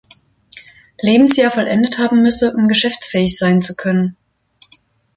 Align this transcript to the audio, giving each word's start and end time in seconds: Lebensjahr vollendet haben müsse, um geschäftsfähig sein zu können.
Lebensjahr 0.99 1.51
vollendet 1.53 1.99
haben 1.99 2.23
müsse, 2.23 2.55
um 2.55 2.67
geschäftsfähig 2.67 3.37
sein 3.37 3.61
zu 3.61 3.75
können. 3.75 4.17